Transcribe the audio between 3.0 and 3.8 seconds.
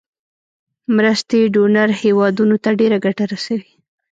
ګټه رسوي.